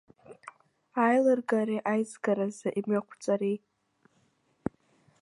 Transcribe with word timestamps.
Аилыргареи 1.05 1.85
аизгаразы 1.91 2.69
имҩақәҵареи. 2.79 3.57